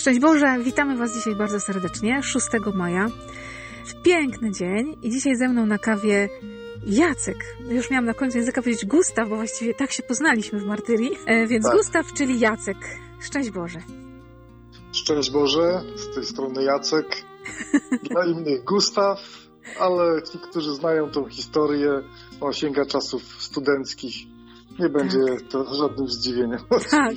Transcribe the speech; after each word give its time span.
Szczęść 0.00 0.20
Boże, 0.20 0.58
witamy 0.64 0.96
Was 0.96 1.14
dzisiaj 1.14 1.36
bardzo 1.36 1.60
serdecznie, 1.60 2.22
6 2.22 2.46
maja. 2.74 3.06
W 3.86 4.02
piękny 4.02 4.50
dzień 4.52 4.96
i 5.02 5.10
dzisiaj 5.10 5.36
ze 5.36 5.48
mną 5.48 5.66
na 5.66 5.78
kawie 5.78 6.28
Jacek. 6.86 7.36
Już 7.68 7.90
miałam 7.90 8.04
na 8.04 8.14
końcu 8.14 8.38
języka 8.38 8.62
powiedzieć 8.62 8.86
Gustaw, 8.86 9.28
bo 9.28 9.36
właściwie 9.36 9.74
tak 9.74 9.92
się 9.92 10.02
poznaliśmy 10.02 10.60
w 10.60 10.66
Martyrii. 10.66 11.10
E, 11.26 11.46
więc 11.46 11.64
tak. 11.64 11.76
Gustaw, 11.76 12.12
czyli 12.12 12.40
Jacek. 12.40 12.76
Szczęść 13.20 13.50
Boże. 13.50 13.78
Szczęść 14.92 15.30
Boże, 15.30 15.82
z 15.96 16.14
tej 16.14 16.24
strony 16.24 16.64
Jacek. 16.64 17.06
Dla 18.10 18.26
innych 18.26 18.64
Gustaw, 18.64 19.20
ale 19.80 20.22
ci, 20.22 20.38
którzy 20.38 20.74
znają 20.74 21.10
tą 21.10 21.28
historię, 21.28 21.90
on 22.40 22.52
sięga 22.52 22.86
czasów 22.86 23.22
studenckich 23.42 24.14
nie 24.80 24.88
będzie 24.88 25.18
tak. 25.18 25.48
to 25.50 25.74
żadnym 25.74 26.08
zdziwieniem. 26.08 26.58
Tak. 26.90 27.14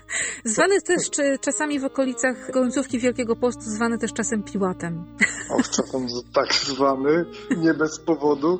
zwany 0.44 0.80
też 0.80 1.10
czy, 1.10 1.38
czasami 1.40 1.80
w 1.80 1.84
okolicach 1.84 2.50
końcówki 2.52 2.98
Wielkiego 2.98 3.36
Postu, 3.36 3.62
zwany 3.62 3.98
też 3.98 4.12
czasem 4.12 4.42
Piłatem. 4.42 5.04
Och, 5.56 5.68
czasem 5.68 6.06
tak 6.34 6.54
zwany, 6.54 7.24
nie 7.56 7.74
bez 7.74 8.00
powodu. 8.00 8.58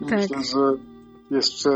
Tak. 0.00 0.10
Myślę, 0.10 0.44
że 0.44 0.92
jeszcze 1.30 1.70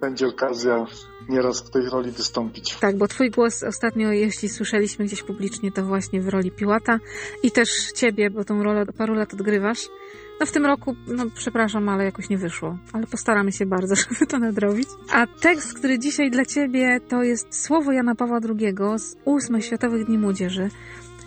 będzie 0.00 0.26
okazja 0.26 0.86
nieraz 1.28 1.62
w 1.62 1.70
tej 1.70 1.82
roli 1.92 2.10
wystąpić. 2.10 2.76
Tak, 2.76 2.98
bo 2.98 3.08
twój 3.08 3.30
głos 3.30 3.62
ostatnio, 3.62 4.12
jeśli 4.12 4.48
słyszeliśmy 4.48 5.04
gdzieś 5.04 5.22
publicznie, 5.22 5.72
to 5.72 5.84
właśnie 5.84 6.20
w 6.20 6.28
roli 6.28 6.50
Piłata 6.50 6.98
i 7.42 7.50
też 7.50 7.68
ciebie, 7.94 8.30
bo 8.30 8.44
tą 8.44 8.62
rolę 8.62 8.86
paru 8.86 9.14
lat 9.14 9.34
odgrywasz. 9.34 9.88
No 10.40 10.46
w 10.46 10.52
tym 10.52 10.66
roku, 10.66 10.96
no 11.06 11.24
przepraszam, 11.34 11.88
ale 11.88 12.04
jakoś 12.04 12.28
nie 12.28 12.38
wyszło. 12.38 12.78
Ale 12.92 13.06
postaramy 13.06 13.52
się 13.52 13.66
bardzo, 13.66 13.94
żeby 14.10 14.26
to 14.26 14.38
nadrobić. 14.38 14.88
A 15.12 15.26
tekst, 15.26 15.74
który 15.74 15.98
dzisiaj 15.98 16.30
dla 16.30 16.44
Ciebie, 16.44 17.00
to 17.08 17.22
jest 17.22 17.64
słowo 17.64 17.92
Jana 17.92 18.14
Pawła 18.14 18.38
II 18.58 18.74
z 18.98 19.16
ósmych 19.24 19.64
Światowych 19.64 20.06
Dni 20.06 20.18
Młodzieży 20.18 20.70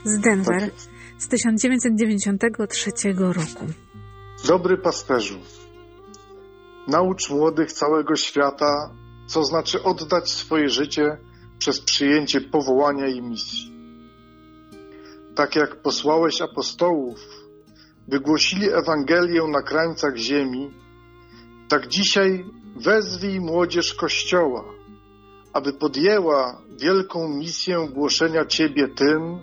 z 0.03 0.19
Denver 0.19 0.61
tak 0.61 0.71
z 1.17 1.27
1993 1.27 2.91
roku. 3.17 3.65
Dobry 4.47 4.77
pasterzu, 4.77 5.39
naucz 6.87 7.29
młodych 7.29 7.71
całego 7.71 8.15
świata, 8.15 8.93
co 9.27 9.43
znaczy 9.43 9.83
oddać 9.83 10.29
swoje 10.29 10.69
życie 10.69 11.17
przez 11.59 11.81
przyjęcie 11.81 12.41
powołania 12.41 13.07
i 13.07 13.21
misji. 13.21 13.71
Tak 15.35 15.55
jak 15.55 15.81
posłałeś 15.81 16.41
apostołów 16.41 17.19
wygłosili 18.11 18.69
Ewangelię 18.69 19.43
na 19.47 19.61
krańcach 19.61 20.17
ziemi, 20.17 20.73
tak 21.69 21.87
dzisiaj 21.87 22.45
wezwij 22.75 23.39
młodzież 23.39 23.93
Kościoła, 23.93 24.63
aby 25.53 25.73
podjęła 25.73 26.61
wielką 26.81 27.27
misję 27.27 27.87
głoszenia 27.93 28.45
Ciebie 28.45 28.87
tym, 28.87 29.39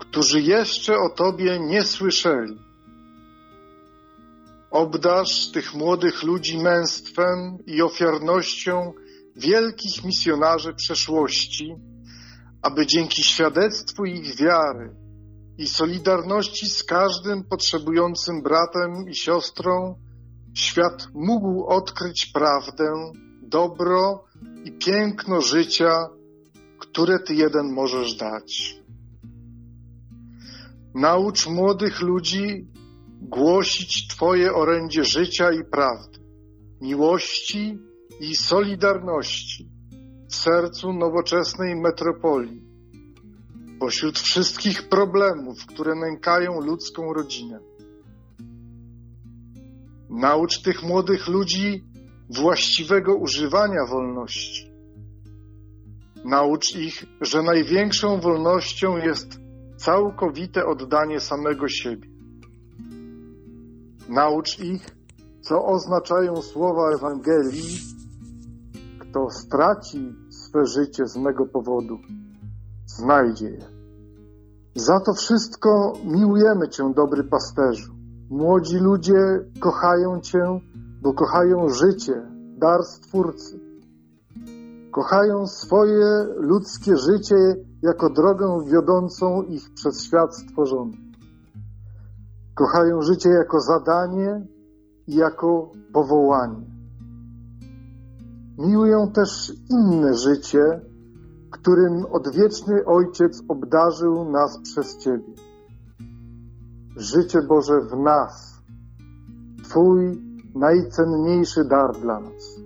którzy 0.00 0.40
jeszcze 0.40 0.98
o 0.98 1.08
Tobie 1.08 1.58
nie 1.60 1.82
słyszeli. 1.82 2.58
Obdasz 4.70 5.50
tych 5.50 5.74
młodych 5.74 6.22
ludzi 6.22 6.58
męstwem 6.58 7.58
i 7.66 7.82
ofiarnością 7.82 8.92
wielkich 9.36 10.04
misjonarzy 10.04 10.74
przeszłości, 10.74 11.74
aby 12.62 12.86
dzięki 12.86 13.22
świadectwu 13.22 14.04
ich 14.04 14.36
wiary 14.36 14.99
i 15.60 15.68
solidarności 15.68 16.66
z 16.66 16.84
każdym 16.84 17.44
potrzebującym 17.44 18.42
bratem 18.42 19.08
i 19.08 19.14
siostrą, 19.14 19.94
świat 20.54 21.08
mógł 21.14 21.64
odkryć 21.64 22.26
prawdę, 22.26 23.12
dobro 23.42 24.24
i 24.64 24.72
piękno 24.72 25.40
życia, 25.40 26.08
które 26.78 27.18
Ty 27.18 27.34
jeden 27.34 27.72
możesz 27.72 28.14
dać. 28.14 28.76
Naucz 30.94 31.46
młodych 31.46 32.00
ludzi 32.00 32.68
głosić 33.22 34.08
Twoje 34.08 34.52
orędzie 34.54 35.04
życia 35.04 35.52
i 35.52 35.64
prawdy, 35.64 36.18
miłości 36.80 37.78
i 38.20 38.36
solidarności 38.36 39.70
w 40.30 40.34
sercu 40.34 40.92
nowoczesnej 40.92 41.76
metropolii 41.76 42.69
pośród 43.80 44.18
wszystkich 44.18 44.88
problemów, 44.88 45.66
które 45.66 45.94
nękają 45.94 46.60
ludzką 46.60 47.12
rodzinę. 47.12 47.58
Naucz 50.10 50.62
tych 50.62 50.82
młodych 50.82 51.28
ludzi 51.28 51.84
właściwego 52.28 53.14
używania 53.14 53.86
wolności. 53.90 54.70
Naucz 56.24 56.76
ich, 56.76 57.04
że 57.20 57.42
największą 57.42 58.20
wolnością 58.20 58.96
jest 58.96 59.40
całkowite 59.76 60.66
oddanie 60.66 61.20
samego 61.20 61.68
siebie. 61.68 62.08
Naucz 64.08 64.58
ich, 64.58 64.96
co 65.40 65.64
oznaczają 65.64 66.42
słowa 66.42 66.90
Ewangelii, 66.94 67.78
kto 68.98 69.30
straci 69.30 70.14
swe 70.30 70.66
życie 70.66 71.06
z 71.06 71.16
mego 71.16 71.46
powodu 71.46 71.98
znajdzie 73.00 73.50
je. 73.50 73.64
Za 74.74 75.00
to 75.00 75.14
wszystko 75.14 75.92
miłujemy 76.04 76.68
Cię, 76.68 76.92
dobry 76.96 77.24
pasterzu. 77.24 77.92
Młodzi 78.30 78.78
ludzie 78.78 79.20
kochają 79.60 80.20
Cię, 80.20 80.60
bo 81.02 81.14
kochają 81.14 81.68
życie, 81.68 82.16
dar 82.58 82.82
Stwórcy. 82.84 83.60
Kochają 84.92 85.46
swoje 85.46 86.26
ludzkie 86.36 86.96
życie 86.96 87.56
jako 87.82 88.10
drogę 88.10 88.64
wiodącą 88.66 89.42
ich 89.42 89.74
przez 89.74 90.04
świat 90.04 90.36
stworzony. 90.36 90.92
Kochają 92.54 93.02
życie 93.02 93.30
jako 93.30 93.60
zadanie 93.60 94.46
i 95.06 95.14
jako 95.14 95.72
powołanie. 95.92 96.66
Miłują 98.58 99.12
też 99.12 99.52
inne 99.70 100.14
życie, 100.14 100.80
którym 101.50 102.06
odwieczny 102.12 102.84
Ojciec 102.86 103.42
obdarzył 103.48 104.30
nas 104.30 104.58
przez 104.62 104.98
Ciebie. 104.98 105.32
Życie 106.96 107.38
Boże 107.48 107.80
w 107.80 107.96
nas, 107.96 108.60
Twój 109.62 110.22
najcenniejszy 110.54 111.64
dar 111.64 112.00
dla 112.00 112.20
nas. 112.20 112.60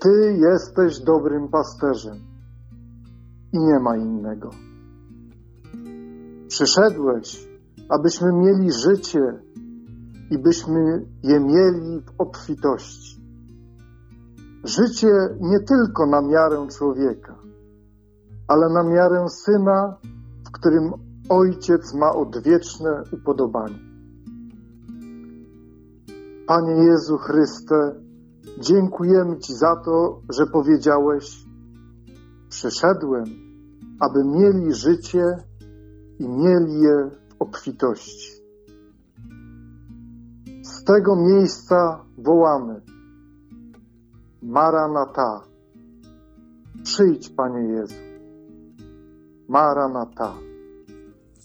Ty 0.00 0.38
jesteś 0.38 1.00
dobrym 1.00 1.48
pasterzem 1.48 2.16
i 3.52 3.58
nie 3.58 3.78
ma 3.80 3.96
innego. 3.96 4.50
Przyszedłeś, 6.48 7.48
abyśmy 7.88 8.32
mieli 8.32 8.72
życie 8.72 9.42
i 10.30 10.38
byśmy 10.38 11.06
je 11.22 11.40
mieli 11.40 12.00
w 12.00 12.20
obfitości. 12.20 13.19
Życie 14.64 15.12
nie 15.40 15.60
tylko 15.60 16.06
na 16.06 16.22
miarę 16.22 16.66
człowieka, 16.78 17.38
ale 18.48 18.68
na 18.68 18.82
miarę 18.82 19.28
syna, 19.28 19.96
w 20.46 20.50
którym 20.50 20.92
ojciec 21.28 21.94
ma 21.94 22.12
odwieczne 22.12 23.02
upodobanie. 23.12 23.78
Panie 26.46 26.72
Jezu 26.72 27.18
Chryste, 27.18 27.94
dziękujemy 28.58 29.38
Ci 29.38 29.54
za 29.54 29.76
to, 29.76 30.20
że 30.30 30.46
powiedziałeś: 30.46 31.44
Przyszedłem, 32.48 33.24
aby 34.00 34.24
mieli 34.24 34.74
życie 34.74 35.36
i 36.18 36.28
mieli 36.28 36.80
je 36.80 37.10
w 37.10 37.42
obfitości. 37.42 38.32
Z 40.62 40.84
tego 40.84 41.16
miejsca 41.16 42.04
wołamy 42.18 42.80
Maranata. 44.42 45.40
Przyjdź, 46.82 47.28
Panie 47.28 47.68
Jezu. 47.68 47.94
Maranata. 49.48 50.34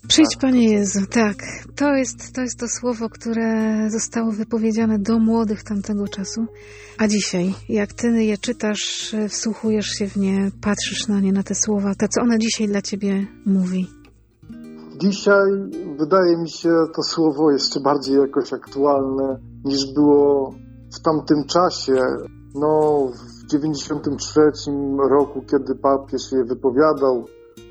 Przyjdź, 0.07 0.31
Tak. 0.33 0.42
Panie 0.42 0.71
Jezu, 0.71 1.00
tak. 1.12 1.36
To 1.75 1.95
jest, 1.95 2.36
to 2.36 2.42
jest 2.42 2.59
to 2.59 2.68
słowo, 2.68 3.09
które 3.09 3.77
zostało 3.89 4.31
wypowiedziane 4.31 5.00
do 5.00 5.19
młodych 5.19 5.63
tamtego 5.63 6.07
czasu. 6.07 6.45
A 6.97 7.07
dzisiaj, 7.07 7.53
jak 7.69 7.94
Ty 7.94 8.24
je 8.24 8.38
czytasz, 8.38 9.15
wsłuchujesz 9.30 9.88
się 9.88 10.07
w 10.07 10.15
nie, 10.15 10.51
patrzysz 10.62 11.07
na 11.07 11.19
nie, 11.19 11.33
na 11.33 11.44
te 11.44 11.56
słowa, 11.56 11.95
to 11.95 12.07
co 12.07 12.21
one 12.21 12.39
dzisiaj 12.39 12.68
dla 12.68 12.81
Ciebie 12.81 13.27
mówi? 13.45 13.88
Dzisiaj 14.97 15.51
wydaje 16.00 16.38
mi 16.38 16.50
się 16.50 16.69
to 16.95 17.03
słowo 17.03 17.51
jeszcze 17.51 17.80
bardziej 17.80 18.15
jakoś 18.15 18.53
aktualne 18.53 19.39
niż 19.65 19.94
było 19.94 20.56
w 20.95 21.01
tamtym 21.01 21.44
czasie. 21.47 21.94
No, 22.56 23.07
w 23.13 23.46
93 23.46 24.42
roku, 25.10 25.42
kiedy 25.42 25.75
papież 25.75 26.31
je 26.31 26.44
wypowiadał 26.44 27.25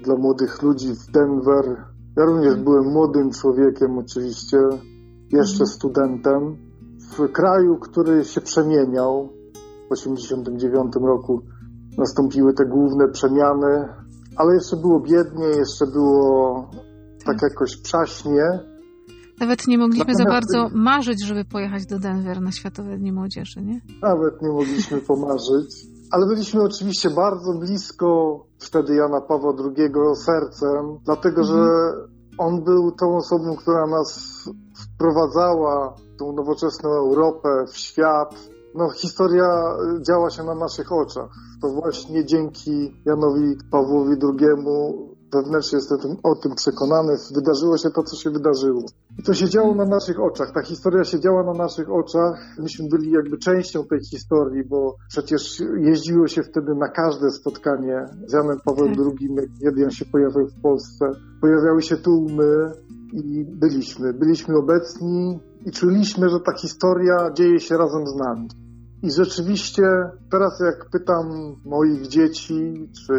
dla 0.05 0.17
młodych 0.17 0.63
ludzi 0.63 0.89
w 0.95 1.13
Denver. 1.13 1.85
Ja 2.17 2.25
również 2.25 2.57
byłem 2.57 2.85
młodym 2.85 3.31
człowiekiem, 3.31 3.99
oczywiście, 3.99 4.57
jeszcze 5.33 5.65
Mhm. 5.65 5.67
studentem, 5.67 6.57
w 7.19 7.33
kraju, 7.33 7.77
który 7.77 8.25
się 8.25 8.41
przemieniał. 8.41 9.29
W 9.89 9.93
89 9.93 10.93
roku 10.97 11.43
nastąpiły 11.99 12.55
te 12.55 12.67
główne 12.67 13.09
przemiany, 13.09 13.89
ale 14.37 14.55
jeszcze 14.55 14.77
było 14.77 15.01
biednie, 15.01 15.47
jeszcze 15.47 15.87
było 15.87 16.71
tak 17.27 17.43
jakoś 17.43 17.77
przaśnie. 17.77 18.74
Nawet 19.41 19.67
nie 19.67 19.79
mogliśmy 19.79 20.15
za 20.15 20.25
bardzo 20.25 20.69
marzyć, 20.73 21.27
żeby 21.27 21.45
pojechać 21.45 21.87
do 21.87 21.99
Denver 21.99 22.41
na 22.41 22.53
Światowe 22.53 22.99
Dni 22.99 23.13
Młodzieży, 23.13 23.63
nie? 23.63 23.81
Nawet 24.03 24.43
nie 24.43 24.49
mogliśmy 24.49 24.99
pomarzyć. 25.01 25.87
Ale 26.11 26.27
byliśmy 26.27 26.63
oczywiście 26.63 27.11
bardzo 27.11 27.53
blisko 27.53 28.41
wtedy 28.59 28.95
Jana 28.95 29.21
Pawła 29.21 29.53
II 29.59 29.89
sercem, 30.17 30.99
dlatego 31.05 31.41
Mhm. 31.41 31.47
że 31.59 31.65
on 32.39 32.65
był 32.65 32.93
tą 32.93 33.17
osobą, 33.17 33.57
która 33.57 33.87
nas 33.87 34.41
wprowadzała 34.85 35.95
w 35.97 36.19
tą 36.19 36.33
nowoczesną 36.33 36.91
Europę, 36.91 37.49
w 37.73 37.77
świat. 37.77 38.35
No, 38.75 38.91
historia 38.91 39.47
działa 40.07 40.31
się 40.31 40.43
na 40.43 40.55
naszych 40.55 40.93
oczach. 40.93 41.31
To 41.63 41.69
właśnie 41.69 42.25
dzięki 42.25 43.03
Janowi 43.07 43.57
Pawłowi 43.71 44.11
II 44.23 44.49
wewnętrznie 45.35 45.79
jestem 45.79 46.17
o 46.23 46.35
tym 46.35 46.55
przekonany, 46.55 47.13
wydarzyło 47.35 47.79
się 47.79 47.91
to, 47.91 48.03
co 48.03 48.17
się 48.17 48.31
wydarzyło. 48.31 48.83
I 49.19 49.23
to 49.23 49.35
się 49.35 49.49
działo 49.49 49.75
na 49.75 49.85
naszych 49.85 50.21
oczach. 50.21 50.53
Ta 50.55 50.63
historia 50.63 51.05
się 51.05 51.21
działa 51.21 51.43
na 51.43 51.53
naszych 51.53 51.91
oczach. 51.91 52.35
Myśmy 52.59 52.89
byli 52.89 53.11
jakby 53.11 53.39
częścią 53.39 53.85
tej 53.85 54.01
historii, 54.11 54.65
bo 54.65 54.97
przecież 55.09 55.63
jeździło 55.81 56.27
się 56.29 56.43
wtedy 56.43 56.75
na 56.75 56.89
każde 56.89 57.31
spotkanie 57.31 58.07
z 58.27 58.33
Janem 58.33 58.59
Pawłem 58.65 58.95
Tak. 58.97 59.07
II, 59.07 59.49
kiedy 59.63 59.85
on 59.85 59.91
się 59.91 60.05
pojawił 60.05 60.47
w 60.49 60.61
Polsce. 60.63 61.05
Pojawiały 61.41 61.83
się 61.83 61.97
tłumy 61.97 62.73
i 63.13 63.45
byliśmy. 63.45 64.13
Byliśmy 64.13 64.57
obecni 64.57 65.41
i 65.67 65.71
czuliśmy, 65.71 66.29
że 66.29 66.41
ta 66.41 66.53
historia 66.59 67.17
dzieje 67.35 67.61
się 67.61 67.77
razem 67.77 68.07
z 68.07 68.15
nami. 68.17 68.49
I 69.03 69.11
rzeczywiście 69.11 69.83
teraz 70.31 70.61
jak 70.61 70.91
pytam 70.91 71.57
moich 71.65 72.07
dzieci, 72.09 72.89
czy 73.07 73.15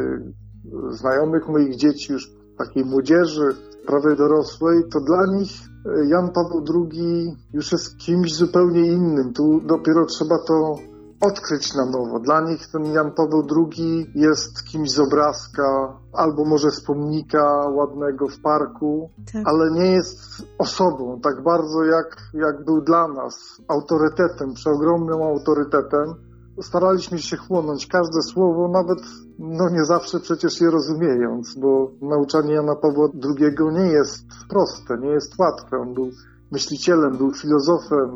znajomych 0.89 1.47
moich 1.47 1.75
dzieci, 1.75 2.13
już 2.13 2.31
takiej 2.57 2.85
młodzieży, 2.85 3.55
prawie 3.87 4.15
dorosłej, 4.15 4.83
to 4.91 4.99
dla 4.99 5.25
nich 5.25 5.51
e, 5.85 6.05
Jan 6.07 6.29
Paweł 6.31 6.63
II 6.75 7.35
już 7.53 7.71
jest 7.71 7.97
kimś 7.97 8.33
zupełnie 8.35 8.91
innym. 8.91 9.33
Tu 9.33 9.61
dopiero 9.61 10.05
trzeba 10.05 10.35
to 10.47 10.75
odkryć 11.21 11.73
na 11.75 11.85
nowo. 11.85 12.19
Dla 12.19 12.41
nich 12.41 12.67
ten 12.71 12.85
Jan 12.85 13.11
Paweł 13.11 13.43
II 13.55 14.11
jest 14.15 14.63
kimś 14.63 14.91
z 14.91 14.99
obrazka, 14.99 15.97
albo 16.13 16.45
może 16.45 16.71
z 16.71 16.81
pomnika 16.81 17.43
ładnego 17.69 18.27
w 18.27 18.41
parku, 18.41 19.09
Tak. 19.33 19.41
ale 19.45 19.71
nie 19.71 19.91
jest 19.91 20.19
osobą 20.57 21.19
tak 21.23 21.43
bardzo 21.43 21.83
jak, 21.83 22.17
jak 22.33 22.65
był 22.65 22.81
dla 22.81 23.07
nas 23.07 23.61
autorytetem, 23.67 24.53
przeogromnym 24.53 25.21
autorytetem. 25.21 26.15
Staraliśmy 26.61 27.19
się 27.19 27.37
chłonąć 27.37 27.87
każde 27.87 28.21
słowo, 28.21 28.67
nawet 28.67 28.99
no 29.39 29.69
nie 29.69 29.85
zawsze 29.85 30.19
przecież 30.19 30.61
je 30.61 30.69
rozumiejąc, 30.69 31.55
bo 31.59 31.91
nauczanie 32.01 32.53
Jana 32.53 32.75
Pawła 32.75 33.09
II 33.23 33.55
nie 33.73 33.91
jest 33.91 34.25
proste, 34.49 34.97
nie 34.97 35.09
jest 35.09 35.39
łatwe. 35.39 35.77
On 35.77 35.93
był 35.93 36.09
myślicielem, 36.51 37.17
był 37.17 37.33
filozofem, 37.33 38.09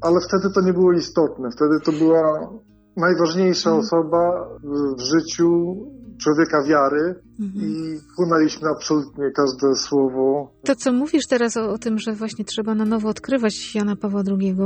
ale 0.00 0.20
wtedy 0.28 0.54
to 0.54 0.60
nie 0.60 0.72
było 0.72 0.92
istotne. 0.92 1.50
Wtedy 1.50 1.80
to 1.84 1.92
była 1.92 2.50
najważniejsza 2.96 3.70
Mhm. 3.70 3.84
osoba 3.86 4.48
w 4.96 5.00
życiu 5.00 5.76
człowieka 6.22 6.62
wiary 6.68 7.14
Mhm. 7.40 7.70
i 7.70 7.98
chłonęliśmy 8.16 8.68
absolutnie 8.68 9.30
każde 9.30 9.74
słowo. 9.74 10.52
To, 10.64 10.76
co 10.76 10.92
mówisz 10.92 11.26
teraz 11.26 11.56
o, 11.56 11.70
o 11.70 11.78
tym, 11.78 11.98
że 11.98 12.12
właśnie 12.12 12.44
trzeba 12.44 12.74
na 12.74 12.84
nowo 12.84 13.08
odkrywać 13.08 13.74
Jana 13.74 13.96
Pawła 13.96 14.22
II, 14.40 14.56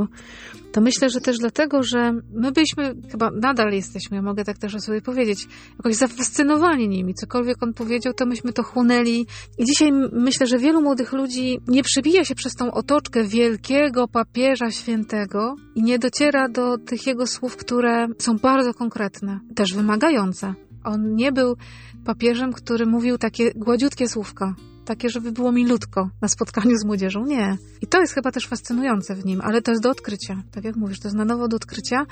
to 0.72 0.80
myślę, 0.80 1.10
że 1.10 1.20
też 1.20 1.38
dlatego, 1.38 1.82
że 1.82 2.12
my 2.34 2.52
byliśmy, 2.52 2.94
chyba 3.10 3.30
nadal 3.30 3.72
jesteśmy, 3.72 4.16
ja 4.16 4.22
mogę 4.22 4.44
tak 4.44 4.58
też 4.58 4.74
o 4.74 4.80
sobie 4.80 5.02
powiedzieć, 5.02 5.48
jakoś 5.78 5.94
zafascynowani 5.94 6.88
nimi. 6.88 7.14
Cokolwiek 7.14 7.62
on 7.62 7.74
powiedział, 7.74 8.12
to 8.12 8.26
myśmy 8.26 8.52
to 8.52 8.62
chłonęli. 8.62 9.26
I 9.58 9.64
dzisiaj 9.64 9.92
myślę, 10.12 10.46
że 10.46 10.58
wielu 10.58 10.82
młodych 10.82 11.12
ludzi 11.12 11.60
nie 11.68 11.82
przebija 11.82 12.24
się 12.24 12.34
przez 12.34 12.54
tą 12.54 12.72
otoczkę 12.72 13.24
wielkiego 13.24 14.08
papieża 14.08 14.70
świętego 14.70 15.54
i 15.74 15.82
nie 15.82 15.98
dociera 15.98 16.48
do 16.48 16.78
tych 16.78 17.06
jego 17.06 17.26
słów, 17.26 17.56
które 17.56 18.06
są 18.18 18.36
bardzo 18.36 18.74
konkretne, 18.74 19.40
też 19.54 19.74
wymagające. 19.74 20.54
On 20.86 21.14
nie 21.14 21.32
był 21.32 21.56
papieżem, 22.04 22.52
który 22.52 22.86
mówił 22.86 23.18
takie 23.18 23.52
gładziutkie 23.54 24.08
słówka, 24.08 24.54
takie, 24.84 25.10
żeby 25.10 25.32
było 25.32 25.52
milutko 25.52 26.10
na 26.20 26.28
spotkaniu 26.28 26.76
z 26.76 26.84
młodzieżą. 26.84 27.26
Nie. 27.26 27.58
I 27.82 27.86
to 27.86 28.00
jest 28.00 28.14
chyba 28.14 28.32
też 28.32 28.46
fascynujące 28.46 29.14
w 29.14 29.24
nim, 29.24 29.40
ale 29.40 29.62
to 29.62 29.70
jest 29.70 29.82
do 29.82 29.90
odkrycia. 29.90 30.42
Tak 30.52 30.64
jak 30.64 30.76
mówisz, 30.76 31.00
to 31.00 31.08
jest 31.08 31.16
na 31.16 31.24
nowo 31.24 31.48
do 31.48 31.56
odkrycia. 31.56 32.06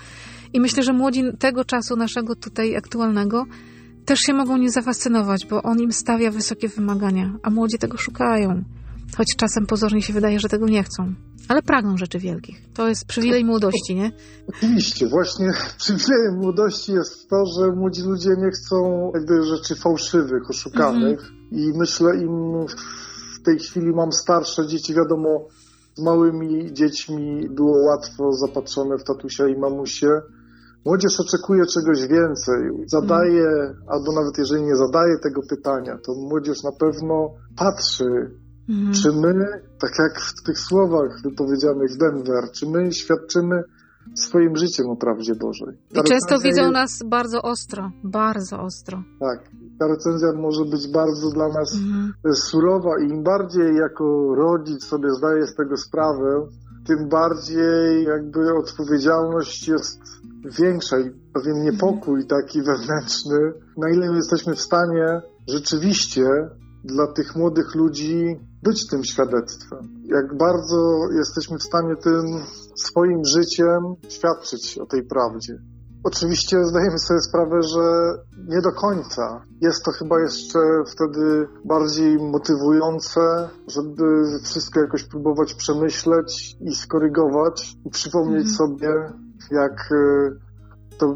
I 0.53 0.61
myślę, 0.61 0.83
że 0.83 0.93
młodzi 0.93 1.23
tego 1.39 1.65
czasu 1.65 1.97
naszego 1.97 2.37
tutaj 2.37 2.77
aktualnego 2.77 3.47
też 4.05 4.21
się 4.21 4.35
mogą 4.35 4.57
nie 4.57 4.71
zafascynować, 4.71 5.47
bo 5.47 5.63
on 5.63 5.81
im 5.81 5.93
stawia 5.93 6.31
wysokie 6.31 6.69
wymagania, 6.69 7.33
a 7.43 7.51
młodzi 7.51 7.79
tego 7.79 7.99
szukają. 7.99 8.65
Choć 9.17 9.27
czasem 9.37 9.67
pozornie 9.67 10.03
się 10.03 10.13
wydaje, 10.13 10.41
że 10.41 10.49
tego 10.49 10.67
nie 10.67 10.83
chcą. 10.83 11.15
Ale 11.49 11.63
pragną 11.63 11.97
rzeczy 11.97 12.19
wielkich. 12.19 12.57
To 12.75 12.89
jest 12.89 13.07
przywilej 13.07 13.45
młodości, 13.45 13.95
nie? 13.95 14.13
Oczywiście, 14.49 15.09
właśnie 15.09 15.53
przywilejem 15.79 16.37
młodości 16.37 16.93
jest 16.93 17.29
to, 17.29 17.37
że 17.59 17.73
młodzi 17.73 18.03
ludzie 18.03 18.31
nie 18.39 18.51
chcą 18.51 19.11
jakby 19.15 19.43
rzeczy 19.43 19.75
fałszywych, 19.75 20.51
oszukanych 20.51 21.31
i 21.53 21.73
myślę 21.79 22.17
im 22.17 22.67
w 23.41 23.43
tej 23.45 23.59
chwili 23.59 23.87
mam 23.87 24.13
starsze 24.13 24.67
dzieci, 24.67 24.95
wiadomo, 24.95 25.49
z 25.95 26.03
małymi 26.03 26.73
dziećmi 26.73 27.49
było 27.51 27.85
łatwo 27.85 28.33
zapatrzone 28.33 28.99
w 28.99 29.05
tatusia 29.05 29.49
i 29.49 29.57
mamusie. 29.57 30.09
Młodzież 30.85 31.21
oczekuje 31.21 31.67
czegoś 31.67 32.01
więcej, 32.07 32.87
zadaje, 32.87 33.75
albo 33.87 34.13
nawet 34.13 34.39
jeżeli 34.39 34.63
nie 34.63 34.77
zadaje 34.77 35.19
tego 35.23 35.41
pytania, 35.51 35.99
to 36.07 36.15
młodzież 36.15 36.63
na 36.63 36.73
pewno 36.73 37.35
patrzy, 37.57 38.31
Mhm. 38.69 38.93
czy 38.93 39.13
my, 39.13 39.35
tak 39.81 39.91
jak 39.99 40.21
w 40.21 40.43
tych 40.47 40.59
słowach 40.59 41.23
wypowiedzianych 41.25 41.91
w 41.91 41.97
Denver, 41.97 42.51
czy 42.53 42.67
my 42.69 42.93
świadczymy 42.93 43.63
swoim 44.15 44.57
życiem 44.57 44.87
o 44.91 44.97
prawdzie 44.97 45.35
Bożej? 45.35 45.79
Ta 45.95 46.01
I 46.01 46.05
często 46.05 46.39
widzą 46.39 46.63
jest- 46.63 46.73
nas 46.73 47.03
bardzo 47.07 47.43
ostro, 47.43 47.91
bardzo 48.05 48.61
ostro. 48.61 49.03
Tak, 49.21 49.51
ta 49.79 49.87
recenzja 49.87 50.33
może 50.33 50.65
być 50.65 50.89
bardzo 50.93 51.31
dla 51.31 51.49
nas 51.49 51.75
Mhm. 51.75 52.13
surowa 52.35 52.91
i 53.01 53.11
im 53.11 53.23
bardziej 53.23 53.77
jako 53.77 54.35
rodzic 54.35 54.85
sobie 54.85 55.11
zdaję 55.11 55.47
z 55.47 55.55
tego 55.55 55.77
sprawę, 55.77 56.47
tym 56.87 57.09
bardziej 57.09 58.05
jakby 58.05 58.55
odpowiedzialność 58.55 59.69
jest 59.69 60.01
większa 60.61 60.99
i 60.99 61.11
pewien 61.35 61.63
niepokój 61.63 62.27
taki 62.27 62.63
wewnętrzny, 62.63 63.39
na 63.77 63.91
ile 63.91 64.11
my 64.11 64.17
jesteśmy 64.17 64.55
w 64.55 64.61
stanie 64.61 65.21
rzeczywiście 65.49 66.25
dla 66.85 67.07
tych 67.07 67.37
młodych 67.37 67.75
ludzi 67.75 68.41
być 68.63 68.87
tym 68.91 69.05
świadectwem. 69.05 69.79
Jak 70.05 70.37
bardzo 70.37 70.99
jesteśmy 71.19 71.59
w 71.59 71.63
stanie 71.63 71.97
tym 71.97 72.25
swoim 72.77 73.25
życiem 73.25 73.95
świadczyć 74.09 74.79
o 74.79 74.87
tej 74.87 75.03
prawdzie. 75.03 75.55
Oczywiście 76.05 76.65
zdajemy 76.65 76.99
sobie 76.99 77.21
sprawę, 77.21 77.63
że 77.63 78.13
nie 78.49 78.61
do 78.61 78.73
końca. 78.73 79.43
Jest 79.61 79.85
to 79.85 79.91
chyba 79.91 80.21
jeszcze 80.21 80.59
wtedy 80.95 81.49
bardziej 81.65 82.17
motywujące, 82.19 83.49
żeby 83.67 84.05
wszystko 84.43 84.81
jakoś 84.81 85.05
próbować 85.05 85.55
przemyśleć 85.55 86.57
i 86.61 86.75
skorygować 86.75 87.77
i 87.87 87.91
przypomnieć 87.91 88.47
Mhm. 88.49 88.57
sobie, 88.57 89.13
jak 89.51 89.93
y, 89.93 90.39
to 90.99 91.15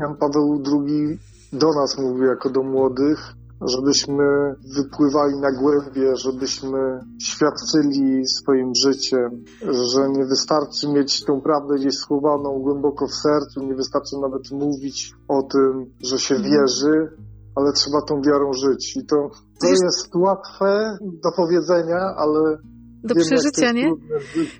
Jan 0.00 0.16
Paweł 0.16 0.62
II 0.72 1.18
do 1.52 1.72
nas 1.72 1.98
mówił 1.98 2.24
jako 2.24 2.50
do 2.50 2.62
młodych, 2.62 3.18
żebyśmy 3.60 4.54
wypływali 4.76 5.34
na 5.36 5.52
głębie, 5.52 6.16
żebyśmy 6.16 7.00
świadczyli 7.22 8.26
swoim 8.26 8.72
życiem, 8.74 9.44
że 9.62 10.08
nie 10.08 10.24
wystarczy 10.26 10.88
mieć 10.88 11.24
tą 11.24 11.40
prawdę 11.40 11.74
gdzieś 11.78 11.94
schowaną 11.94 12.58
głęboko 12.58 13.06
w 13.06 13.14
sercu, 13.14 13.60
nie 13.60 13.74
wystarczy 13.74 14.16
nawet 14.22 14.50
mówić 14.50 15.12
o 15.28 15.42
tym, 15.42 15.86
że 16.00 16.18
się 16.18 16.34
Mhm. 16.34 16.52
wierzy, 16.52 17.16
ale 17.56 17.72
trzeba 17.72 18.02
tą 18.08 18.22
wiarą 18.22 18.52
żyć. 18.52 18.96
I 18.96 19.06
to, 19.06 19.30
to 19.60 19.68
jest 19.68 20.14
łatwe 20.16 20.98
do 21.02 21.32
powiedzenia, 21.36 21.98
ale 22.16 22.58
Do 23.04 23.14
wiem, 23.14 23.24
przeżycia, 23.24 23.72
nie? 23.72 23.92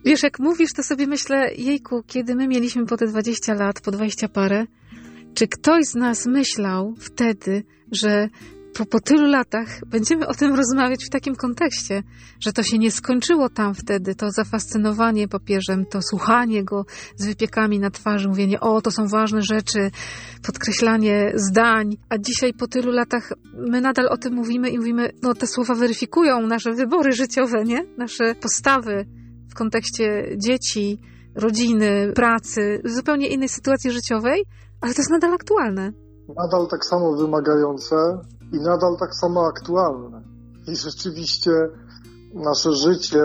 Wiesz, 0.05 0.23
jak 0.23 0.38
mówisz, 0.38 0.73
to 0.73 0.83
sobie 0.83 1.07
myślę, 1.07 1.55
jejku, 1.55 2.02
kiedy 2.07 2.35
my 2.35 2.49
mieliśmy 2.49 2.87
po 2.87 2.97
te 2.97 3.07
20 3.07 3.55
lat, 3.55 3.81
po 3.81 3.90
20 3.90 4.28
parę, 4.28 4.67
czy 5.35 5.49
ktoś 5.49 5.85
z 5.85 5.95
nas 5.95 6.26
myślał 6.26 6.95
wtedy, 6.99 7.62
że 7.93 8.28
po, 8.79 8.87
po 8.87 9.01
tylu 9.01 9.27
latach 9.27 9.67
będziemy 9.87 10.27
o 10.27 10.35
tym 10.35 10.55
rozmawiać 10.55 11.05
w 11.05 11.11
takim 11.11 11.37
kontekście, 11.37 12.03
że 12.41 12.53
to 12.53 12.63
się 12.63 12.79
nie 12.79 12.91
skończyło 12.91 13.49
tam 13.49 13.75
wtedy, 13.75 14.15
to 14.15 14.31
zafascynowanie 14.31 15.29
papieżem, 15.29 15.87
to 15.87 16.03
słuchanie 16.03 16.65
go 16.65 16.85
z 17.17 17.27
wypiekami 17.27 17.79
na 17.79 17.91
twarzy, 17.91 18.29
mówienie, 18.29 18.61
o, 18.61 18.81
to 18.81 18.91
są 18.91 19.07
ważne 19.09 19.43
rzeczy, 19.43 19.91
podkreślanie 20.47 21.33
zdań, 21.35 21.97
a 22.09 22.19
dzisiaj 22.19 22.53
po 22.55 22.67
tylu 22.67 22.93
latach 22.93 23.33
my 23.55 23.81
nadal 23.81 24.07
o 24.07 24.17
tym 24.17 24.35
mówimy 24.35 24.71
i 24.71 24.79
mówimy, 24.79 25.11
no 25.23 25.35
te 25.35 25.47
słowa 25.47 25.75
weryfikują 25.75 26.47
nasze 26.47 26.73
wybory 26.73 27.13
życiowe, 27.13 27.65
nie? 27.65 27.85
Nasze 27.99 28.35
postawy 28.35 29.07
w 29.51 29.55
kontekście 29.55 30.37
dzieci, 30.37 30.99
rodziny, 31.35 32.13
pracy, 32.15 32.81
zupełnie 32.85 33.29
innej 33.29 33.49
sytuacji 33.49 33.91
życiowej, 33.91 34.45
ale 34.81 34.95
to 34.95 35.01
jest 35.01 35.11
nadal 35.11 35.35
aktualne. 35.35 35.93
nadal 36.37 36.69
tak 36.71 36.85
samo 36.85 37.17
wymagające 37.17 37.97
i 38.52 38.61
nadal 38.61 38.97
tak 38.97 39.14
samo 39.14 39.47
aktualne. 39.47 40.23
I 40.69 40.76
rzeczywiście 40.76 41.50
nasze 42.35 42.73
życie 42.73 43.23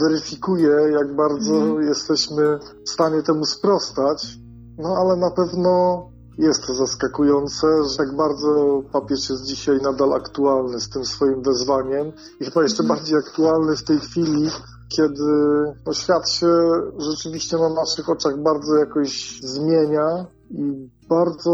weryfikuje, 0.00 0.70
jak 0.92 1.16
bardzo 1.16 1.54
Mhm. 1.54 1.82
jesteśmy 1.88 2.58
w 2.86 2.90
stanie 2.90 3.22
temu 3.22 3.44
sprostać. 3.44 4.36
No 4.78 4.88
ale 4.96 5.16
na 5.16 5.30
pewno 5.30 6.02
jest 6.38 6.66
to 6.66 6.74
zaskakujące, 6.74 7.66
że 7.84 8.04
jak 8.04 8.16
bardzo 8.16 8.82
papież 8.92 9.30
jest 9.30 9.44
dzisiaj 9.44 9.80
nadal 9.82 10.12
aktualny 10.12 10.80
z 10.80 10.88
tym 10.88 11.04
swoim 11.04 11.42
wezwaniem 11.42 12.12
i 12.40 12.44
chyba 12.44 12.62
jeszcze 12.62 12.82
Mhm. 12.82 12.98
bardziej 12.98 13.18
aktualny 13.18 13.76
w 13.76 13.84
tej 13.84 13.98
chwili, 13.98 14.48
kiedy 14.96 15.32
no, 15.86 15.92
świat 15.92 16.30
się 16.30 16.46
rzeczywiście 16.98 17.56
na 17.56 17.68
naszych 17.68 18.08
oczach 18.08 18.42
bardzo 18.42 18.76
jakoś 18.76 19.40
zmienia 19.40 20.26
i 20.50 20.88
bardzo, 21.08 21.52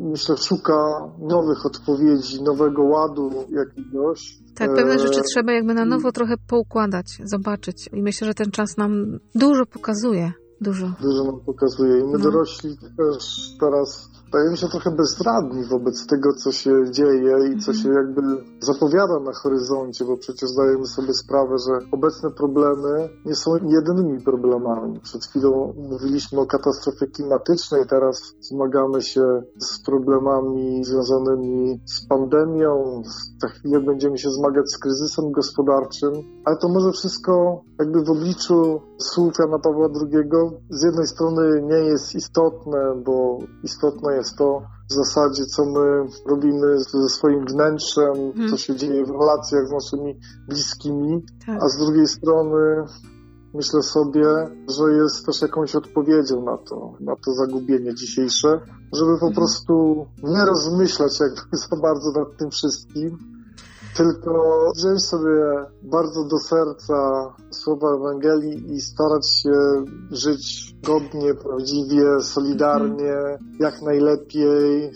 myślę, 0.00 0.36
szuka 0.36 0.74
nowych 1.18 1.66
odpowiedzi, 1.66 2.42
nowego 2.42 2.82
ładu 2.82 3.30
jakiegoś. 3.48 4.38
Tak, 4.54 4.74
pewne 4.74 4.94
E, 4.94 4.98
rzeczy 4.98 5.20
trzeba 5.30 5.52
jakby 5.52 5.74
na 5.74 5.84
nowo 5.84 6.12
trochę 6.12 6.34
poukładać, 6.48 7.06
zobaczyć. 7.24 7.88
I 7.92 8.02
myślę, 8.02 8.26
że 8.26 8.34
ten 8.34 8.50
czas 8.50 8.76
nam 8.76 9.18
dużo 9.34 9.66
pokazuje. 9.66 10.32
Dużo. 10.60 10.92
Dużo 11.02 11.24
nam 11.24 11.40
pokazuje. 11.46 12.00
I 12.00 12.04
my 12.04 12.12
No. 12.12 12.18
dorośli 12.18 12.76
też 12.78 13.56
teraz 13.60 14.09
stajemy 14.30 14.56
się 14.56 14.68
trochę 14.68 14.90
bezradni 14.90 15.64
wobec 15.64 16.06
tego, 16.06 16.32
co 16.32 16.52
się 16.52 16.90
dzieje 16.90 17.34
i 17.52 17.58
co 17.64 17.70
Mhm. 17.72 17.76
się 17.78 17.88
jakby 17.88 18.22
zapowiada 18.60 19.20
na 19.20 19.32
horyzoncie, 19.32 20.04
bo 20.04 20.16
przecież 20.16 20.48
zdajemy 20.50 20.86
sobie 20.86 21.14
sprawę, 21.14 21.54
że 21.66 21.86
obecne 21.92 22.30
problemy 22.30 23.08
nie 23.24 23.34
są 23.34 23.50
jedynymi 23.78 24.24
problemami. 24.24 25.00
Przed 25.00 25.24
chwilą 25.24 25.74
mówiliśmy 25.90 26.40
o 26.40 26.46
katastrofie 26.46 27.06
klimatycznej, 27.06 27.86
teraz 27.86 28.34
zmagamy 28.40 29.02
się 29.02 29.42
z 29.58 29.82
problemami 29.82 30.84
związanymi 30.84 31.80
z 31.96 32.06
pandemią, 32.06 33.02
za 33.42 33.48
chwilę 33.48 33.80
będziemy 33.80 34.18
się 34.18 34.30
zmagać 34.30 34.70
z 34.70 34.78
kryzysem 34.78 35.32
gospodarczym, 35.32 36.12
ale 36.44 36.56
to 36.56 36.68
może 36.68 36.92
wszystko 36.92 37.62
jakby 37.78 38.04
w 38.04 38.10
obliczu 38.10 38.80
słów 38.98 39.32
Jana 39.38 39.58
Pawła 39.58 39.88
II 40.02 40.30
z 40.70 40.82
jednej 40.82 41.06
strony 41.06 41.62
nie 41.62 41.80
jest 41.90 42.14
istotne, 42.14 43.02
bo 43.06 43.38
istotne 43.62 44.16
jest 44.16 44.19
to 44.38 44.62
w 44.90 44.92
zasadzie, 44.94 45.44
co 45.44 45.64
my 45.64 46.04
robimy 46.26 46.78
ze 46.78 47.08
swoim 47.08 47.44
wnętrzem, 47.46 48.14
co 48.50 48.56
się 48.56 48.76
dzieje 48.76 49.04
w 49.04 49.10
relacjach 49.10 49.66
z 49.68 49.72
naszymi 49.72 50.20
bliskimi, 50.48 51.22
Tak. 51.46 51.62
a 51.62 51.68
z 51.68 51.78
drugiej 51.78 52.06
strony 52.06 52.84
myślę 53.54 53.82
sobie, 53.82 54.24
że 54.68 54.92
jest 54.92 55.26
też 55.26 55.42
jakąś 55.42 55.74
odpowiedzią 55.76 56.42
na 56.42 56.56
to, 56.58 56.92
na 57.00 57.16
to 57.16 57.32
zagubienie 57.32 57.94
dzisiejsze, 57.94 58.48
żeby 58.92 59.10
po 59.20 59.26
Mhm. 59.26 59.34
prostu 59.34 60.06
nie 60.22 60.44
rozmyślać 60.44 61.20
jakby 61.20 61.56
za 61.70 61.76
bardzo 61.76 62.12
nad 62.20 62.36
tym 62.38 62.50
wszystkim, 62.50 63.18
tylko 63.96 64.72
wziąć 64.76 65.02
sobie 65.02 65.66
bardzo 65.82 66.24
do 66.24 66.38
serca 66.38 67.32
słowa 67.50 67.96
Ewangelii 67.96 68.72
i 68.72 68.80
starać 68.80 69.30
się 69.30 69.52
żyć 70.10 70.74
godnie, 70.82 71.34
prawdziwie, 71.34 72.20
solidarnie, 72.20 73.38
jak 73.60 73.82
najlepiej. 73.82 74.90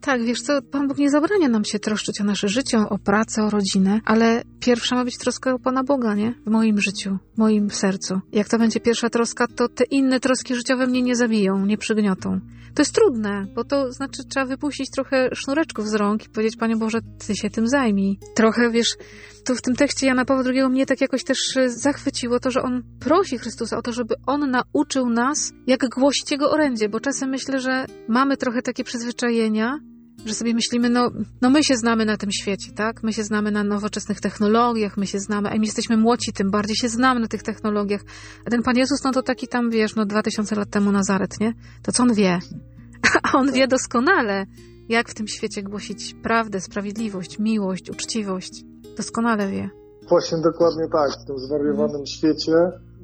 Tak, 0.00 0.24
wiesz 0.24 0.42
co, 0.42 0.62
Pan 0.62 0.88
Bóg 0.88 0.98
nie 0.98 1.10
zabrania 1.10 1.48
nam 1.48 1.64
się 1.64 1.78
troszczyć 1.78 2.20
o 2.20 2.24
nasze 2.24 2.48
życie, 2.48 2.78
o 2.78 2.98
pracę, 2.98 3.42
o 3.42 3.50
rodzinę, 3.50 4.00
ale 4.04 4.42
pierwsza 4.60 4.96
ma 4.96 5.04
być 5.04 5.18
troska 5.18 5.54
o 5.54 5.58
Pana 5.58 5.84
Boga, 5.84 6.14
nie? 6.14 6.34
W 6.46 6.50
moim 6.50 6.80
życiu, 6.80 7.18
w 7.34 7.38
moim 7.38 7.70
sercu. 7.70 8.20
Jak 8.32 8.48
to 8.48 8.58
będzie 8.58 8.80
pierwsza 8.80 9.10
troska, 9.10 9.46
to 9.56 9.68
te 9.68 9.84
inne 9.84 10.20
troski 10.20 10.54
życiowe 10.54 10.86
mnie 10.86 11.02
nie 11.02 11.16
zabiją, 11.16 11.66
nie 11.66 11.78
przygniotą. 11.78 12.40
To 12.74 12.82
jest 12.82 12.94
trudne, 12.94 13.46
bo 13.54 13.64
to 13.64 13.92
znaczy 13.92 14.22
trzeba 14.28 14.46
wypuścić 14.46 14.90
trochę 14.90 15.28
sznureczków 15.34 15.88
z 15.88 15.94
rąk 15.94 16.24
i 16.24 16.28
powiedzieć, 16.28 16.56
Panie 16.56 16.76
Boże, 16.76 16.98
Ty 17.26 17.36
się 17.36 17.50
tym 17.50 17.68
zajmij. 17.68 18.18
Trochę, 18.34 18.70
wiesz, 18.70 18.96
tu 19.44 19.54
w 19.54 19.62
tym 19.62 19.74
tekście 19.76 20.06
Jana 20.06 20.24
Pawła 20.24 20.44
II 20.46 20.68
mnie 20.68 20.86
tak 20.86 21.00
jakoś 21.00 21.24
też 21.24 21.56
e, 21.56 21.70
zachwyciło 21.70 22.40
to, 22.40 22.50
że 22.50 22.62
on 22.62 22.82
prosi 23.00 23.38
Chrystusa 23.38 23.76
o 23.78 23.82
to, 23.82 23.92
żeby 23.92 24.14
on 24.26 24.50
nauczył 24.50 25.10
nas, 25.10 25.52
jak 25.66 25.80
głosić 25.88 26.30
Jego 26.30 26.50
orędzie, 26.50 26.88
bo 26.88 27.00
czasem 27.00 27.30
myślę, 27.30 27.60
że 27.60 27.86
mamy 28.08 28.36
trochę 28.36 28.62
takie 28.62 28.84
przyzwyczajenia, 28.84 29.78
że 30.26 30.34
sobie 30.34 30.54
myślimy, 30.54 30.90
no, 30.90 31.10
no 31.40 31.50
my 31.50 31.64
się 31.64 31.76
znamy 31.76 32.04
na 32.04 32.16
tym 32.16 32.32
świecie, 32.32 32.72
tak? 32.72 33.02
My 33.02 33.12
się 33.12 33.24
znamy 33.24 33.50
na 33.50 33.64
nowoczesnych 33.64 34.20
technologiach, 34.20 34.96
my 34.96 35.06
się 35.06 35.18
znamy, 35.18 35.48
a 35.48 35.54
im 35.54 35.64
jesteśmy 35.64 35.96
młodzi, 35.96 36.32
tym 36.32 36.50
bardziej 36.50 36.76
się 36.76 36.88
znamy 36.88 37.20
na 37.20 37.28
tych 37.28 37.42
technologiach. 37.42 38.00
A 38.46 38.50
ten 38.50 38.62
Pan 38.62 38.76
Jezus, 38.76 39.04
no 39.04 39.12
to 39.12 39.22
taki 39.22 39.48
tam, 39.48 39.70
wiesz, 39.70 39.94
no 39.94 40.06
dwa 40.06 40.22
tysiące 40.22 40.54
lat 40.54 40.70
temu 40.70 40.92
Nazaret, 40.92 41.40
nie? 41.40 41.52
To 41.82 41.92
co 41.92 42.02
on 42.02 42.14
wie? 42.14 42.38
A 43.22 43.38
on 43.38 43.52
wie 43.52 43.68
doskonale, 43.68 44.46
jak 44.88 45.08
w 45.08 45.14
tym 45.14 45.28
świecie 45.28 45.62
głosić 45.62 46.14
prawdę, 46.22 46.60
sprawiedliwość, 46.60 47.38
miłość, 47.38 47.90
uczciwość. 47.90 48.64
Doskonale 49.02 49.48
wie. 49.48 49.70
Właśnie 50.08 50.38
dokładnie 50.38 50.88
tak, 50.92 51.10
w 51.22 51.24
tym 51.26 51.38
zwariowanym 51.38 52.06
świecie 52.06 52.52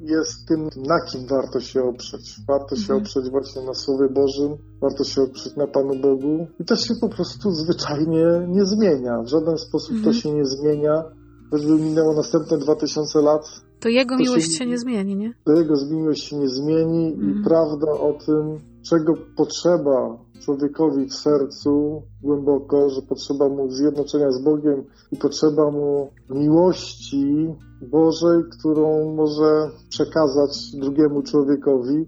jest 0.01 0.47
tym, 0.47 0.69
na 0.87 0.99
kim 1.01 1.27
warto 1.27 1.59
się 1.59 1.83
oprzeć. 1.83 2.35
Warto 2.47 2.75
się 2.75 2.81
Mhm. 2.93 3.01
oprzeć 3.01 3.29
właśnie 3.31 3.61
na 3.61 3.73
Słowie 3.73 4.09
Bożym, 4.09 4.57
warto 4.81 5.03
się 5.03 5.21
oprzeć 5.21 5.55
na 5.55 5.67
Panu 5.67 5.95
Bogu 5.95 6.47
i 6.59 6.65
to 6.65 6.75
się 6.75 6.93
po 7.01 7.09
prostu 7.09 7.51
zwyczajnie 7.51 8.25
nie 8.47 8.65
zmienia. 8.65 9.21
W 9.21 9.27
żaden 9.27 9.57
sposób 9.57 9.95
Mhm. 9.95 10.13
to 10.13 10.19
się 10.21 10.31
nie 10.31 10.45
zmienia. 10.45 11.03
Choćby 11.51 11.71
minęło 11.71 12.13
następne 12.13 12.57
2000 12.57 13.21
lat, 13.21 13.41
To 13.79 13.89
jego 13.89 14.15
To 14.15 14.23
się- 14.23 14.29
miłość 14.29 14.57
się 14.57 14.65
nie 14.65 14.77
zmieni, 14.77 15.15
nie? 15.15 15.33
to 15.45 15.51
jego 15.53 15.73
miłość 15.91 16.23
się 16.23 16.35
nie 16.37 16.49
zmieni 16.49 17.13
Mhm. 17.13 17.41
i 17.41 17.43
prawda 17.43 17.91
o 17.91 18.13
tym, 18.25 18.59
czego 18.89 19.13
potrzeba 19.37 20.17
człowiekowi 20.41 21.05
w 21.09 21.13
sercu 21.15 22.01
głęboko, 22.23 22.89
że 22.89 23.01
potrzeba 23.01 23.49
mu 23.49 23.71
zjednoczenia 23.71 24.31
z 24.31 24.43
Bogiem 24.43 24.83
i 25.11 25.17
potrzeba 25.17 25.71
mu 25.71 26.07
miłości 26.29 27.55
Bożej, 27.91 28.43
którą 28.59 29.15
może 29.15 29.69
przekazać 29.89 30.71
drugiemu 30.79 31.21
człowiekowi. 31.23 32.05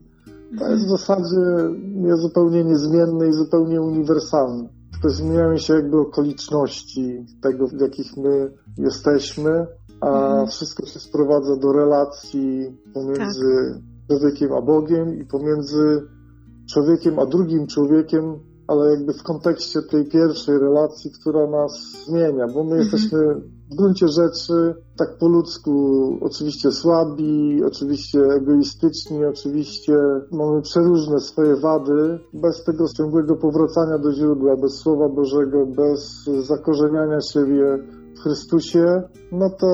To 0.60 0.72
jest 0.72 0.86
w 0.86 0.90
zasadzie 0.90 1.40
nie- 1.96 2.18
zupełnie 2.18 2.64
niezmienne 2.64 3.28
i 3.28 3.34
zupełnie 3.34 3.82
uniwersalne. 3.82 4.70
Tylko 4.92 5.10
zmieniają 5.10 5.58
się 5.58 5.74
jakby 5.74 6.00
okoliczności 6.00 7.26
tego, 7.42 7.68
w 7.68 7.82
jakich 7.82 8.18
my 8.18 8.52
jesteśmy, 8.78 9.68
a 10.02 10.08
Mhm. 10.10 10.48
wszystko 10.48 10.86
się 10.86 11.00
sprowadza 11.00 11.56
do 11.56 11.72
relacji 11.74 12.78
pomiędzy 12.94 13.82
człowiekiem 14.08 14.54
a 14.54 14.62
Bogiem 14.62 15.20
i 15.22 15.26
pomiędzy 15.26 16.02
człowiekiem 16.74 17.20
a 17.20 17.26
drugim 17.26 17.68
człowiekiem, 17.68 18.40
ale 18.68 18.92
jakby 18.92 19.14
w 19.14 19.24
kontekście 19.24 19.82
tej 19.82 20.06
pierwszej 20.06 20.60
relacji, 20.60 21.12
która 21.20 21.48
nas 21.48 21.72
zmienia, 22.08 22.48
bo 22.54 22.64
my 22.64 22.76
Mhm. 22.76 22.82
jesteśmy 22.82 23.20
w 23.72 23.76
gruncie 23.76 24.08
rzeczy 24.08 24.76
tak 24.98 25.18
po 25.20 25.28
ludzku 25.28 25.72
oczywiście 26.22 26.72
słabi, 26.72 27.64
oczywiście 27.64 28.20
egoistyczni, 28.20 29.26
oczywiście 29.26 29.96
mamy 30.32 30.62
przeróżne 30.62 31.20
swoje 31.20 31.56
wady. 31.56 32.20
Bez 32.34 32.64
tego 32.64 32.86
ciągłego 32.98 33.36
powracania 33.36 33.98
do 33.98 34.14
źródła, 34.14 34.56
bez 34.58 34.74
Słowa 34.74 35.10
Bożego, 35.10 35.66
bez 35.66 36.24
zakorzeniania 36.48 37.22
siebie 37.34 37.80
w 38.18 38.22
Chrystusie, 38.24 39.04
no 39.32 39.50
to 39.50 39.68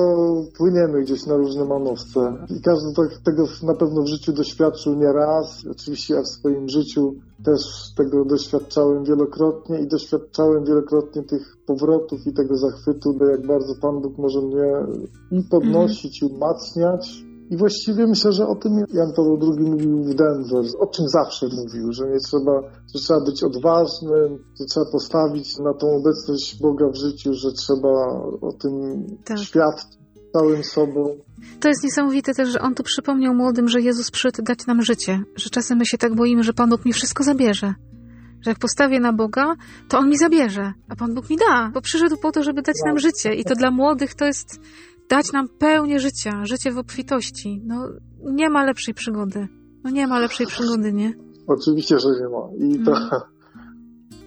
płyniemy 0.56 1.02
gdzieś 1.02 1.26
na 1.26 1.36
różne 1.36 1.64
manowce. 1.64 2.46
I 2.58 2.60
każdy 2.60 2.92
tak, 2.96 3.18
tego 3.24 3.44
na 3.62 3.74
pewno 3.74 4.02
w 4.02 4.08
życiu 4.08 4.32
doświadczył 4.32 4.94
nie 4.94 5.12
raz. 5.12 5.66
Oczywiście 5.70 6.14
ja 6.14 6.22
w 6.22 6.28
swoim 6.28 6.68
życiu 6.68 7.14
też 7.44 7.60
tego 7.96 8.24
doświadczałem 8.24 9.04
wielokrotnie 9.04 9.78
i 9.80 9.86
doświadczałem 9.86 10.64
wielokrotnie 10.64 11.22
tych 11.22 11.56
powrotów 11.66 12.26
i 12.26 12.32
tego 12.32 12.56
zachwytu, 12.56 13.12
do 13.12 13.26
jak 13.26 13.46
bardzo 13.46 13.74
Pan 13.80 14.00
Bóg 14.00 14.18
może 14.18 14.40
mnie 14.40 14.72
i 15.30 15.42
podnosić, 15.42 16.22
i 16.22 16.26
umacniać. 16.26 17.24
I 17.50 17.56
właściwie 17.56 18.06
myślę, 18.06 18.32
że 18.32 18.46
o 18.46 18.54
tym 18.54 18.72
Jan 18.92 19.12
Paweł 19.16 19.38
II 19.42 19.70
mówił 19.70 20.04
w 20.04 20.14
Denver, 20.14 20.64
o 20.78 20.86
czym 20.86 21.08
zawsze 21.08 21.46
mówił, 21.46 21.92
że 21.92 22.04
nie 22.06 22.18
trzeba, 22.18 22.62
że 22.94 23.00
trzeba 23.00 23.20
być 23.20 23.42
odważnym, 23.42 24.38
że 24.60 24.64
trzeba 24.64 24.86
postawić 24.92 25.58
na 25.58 25.74
tą 25.74 25.96
obecność 25.96 26.60
Boga 26.60 26.86
w 26.88 26.96
życiu, 26.96 27.34
że 27.34 27.52
trzeba 27.52 27.92
o 28.40 28.52
tym 28.52 29.04
Tak. 29.24 29.38
świadczyć 29.38 30.04
całym 30.32 30.64
sobą. 30.64 31.16
To 31.60 31.68
jest 31.68 31.84
niesamowite 31.84 32.34
też, 32.34 32.48
że 32.48 32.60
on 32.60 32.74
tu 32.74 32.82
przypomniał 32.82 33.34
młodym, 33.34 33.68
że 33.68 33.80
Jezus 33.80 34.10
przyszedł 34.10 34.42
dać 34.42 34.66
nam 34.66 34.82
życie. 34.82 35.22
Że 35.36 35.50
czasem 35.50 35.78
my 35.78 35.86
się 35.86 35.98
tak 35.98 36.14
boimy, 36.14 36.42
że 36.42 36.52
Pan 36.52 36.70
Bóg 36.70 36.84
mi 36.84 36.92
wszystko 36.92 37.24
zabierze. 37.24 37.74
Że 38.40 38.50
jak 38.50 38.58
postawię 38.58 39.00
na 39.00 39.12
Boga, 39.12 39.54
to 39.88 39.98
On 39.98 40.08
mi 40.08 40.18
zabierze, 40.18 40.72
a 40.88 40.96
Pan 40.96 41.14
Bóg 41.14 41.30
mi 41.30 41.36
da, 41.36 41.70
bo 41.74 41.80
przyszedł 41.80 42.16
po 42.22 42.32
to, 42.32 42.42
żeby 42.42 42.62
dać 42.62 42.76
nam 42.86 42.98
życie. 42.98 43.34
I 43.34 43.44
to 43.44 43.54
dla 43.54 43.70
młodych 43.70 44.14
to 44.14 44.24
jest 44.24 44.60
dać 45.10 45.32
nam 45.32 45.48
pełnię 45.58 46.00
życia, 46.00 46.44
życie 46.44 46.72
w 46.72 46.78
obfitości. 46.78 47.62
No, 47.66 47.88
nie 48.32 48.50
ma 48.50 48.64
lepszej 48.64 48.94
przygody. 48.94 49.48
No 49.84 49.90
nie 49.90 50.06
ma 50.06 50.18
lepszej 50.18 50.46
przygody, 50.46 50.92
nie? 50.92 51.14
Oczywiście, 51.46 51.98
że 51.98 52.08
nie 52.08 52.28
ma. 52.28 52.48
I 52.58 52.84
to, 52.84 52.90
Mhm. 52.90 53.22